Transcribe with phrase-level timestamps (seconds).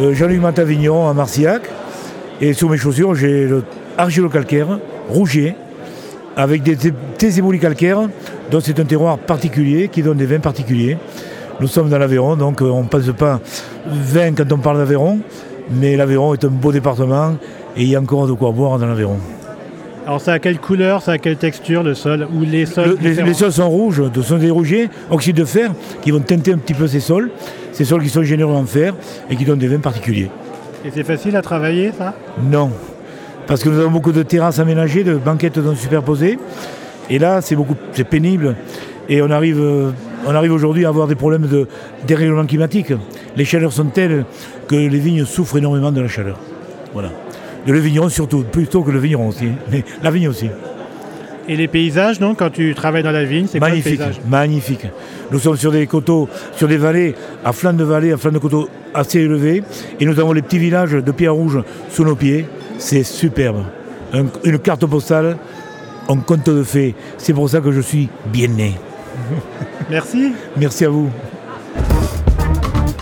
[0.00, 1.62] euh, Jean-Luc Matavignon à Marcillac.
[2.40, 3.62] Et sur mes chaussures, j'ai le
[3.96, 4.78] argilo-calcaire,
[5.08, 5.54] rougier,
[6.36, 6.76] avec des
[7.16, 8.00] théséboulis calcaires,
[8.50, 10.98] donc c'est un terroir particulier qui donne des vins particuliers.
[11.60, 13.40] Nous sommes dans l'Aveyron, donc euh, on ne passe pas
[13.86, 15.20] vin quand on parle d'Aveyron,
[15.70, 17.36] mais l'Aveyron est un beau département
[17.76, 19.18] et il y a encore de quoi boire dans l'Aveyron.
[20.06, 23.32] Alors c'est à quelle couleur, c'est à quelle texture le sol ou les sols les,
[23.32, 25.70] sols sont rouges, ce sont des rougiers, oxyde de fer,
[26.02, 27.30] qui vont teinter un petit peu ces sols.
[27.74, 28.94] Ces sols qui sont généreux en fer
[29.28, 30.30] et qui donnent des vins particuliers.
[30.84, 32.14] Et c'est facile à travailler ça?
[32.50, 32.70] Non,
[33.46, 36.38] parce que nous avons beaucoup de terrasses aménagées, de banquettes superposées.
[37.10, 38.54] Et là, c'est beaucoup, c'est pénible.
[39.08, 39.90] Et on arrive, euh,
[40.26, 41.66] on arrive aujourd'hui à avoir des problèmes de
[42.06, 42.92] dérèglement climatique.
[43.36, 44.24] Les chaleurs sont telles
[44.68, 46.38] que les vignes souffrent énormément de la chaleur.
[46.92, 47.10] Voilà.
[47.66, 50.48] De le vigneron surtout, plutôt que le vigneron aussi, mais la vigne aussi.
[51.48, 54.86] Et les paysages, donc, quand tu travailles dans la vigne, c'est magnifique, quoi le magnifique.
[55.30, 58.38] Nous sommes sur des coteaux, sur des vallées, à flanc de vallée, à flanc de
[58.38, 59.62] coteaux assez élevés,
[60.00, 62.46] et nous avons les petits villages de pierre rouge sous nos pieds.
[62.78, 63.64] C'est superbe.
[64.44, 65.36] une carte postale,
[66.08, 66.94] un conte de fées.
[67.18, 68.74] C'est pour ça que je suis bien né.
[69.90, 70.32] Merci.
[70.56, 71.10] Merci à vous.